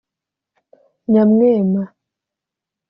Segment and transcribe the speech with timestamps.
[1.11, 1.81] nyamwema